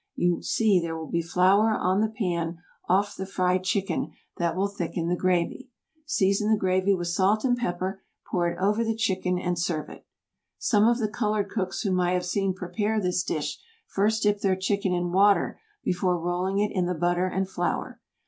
[0.15, 2.57] You see there will be flour on the pan
[2.89, 5.69] off the fried chicken that will thicken the gravy.
[6.07, 10.07] Season the gravy with salt and pepper, pour it over the chicken and serve it.
[10.57, 14.55] Some of the colored cooks whom I have seen prepare this dish first dip their
[14.55, 18.01] chicken in water before rolling it in the butter and flour.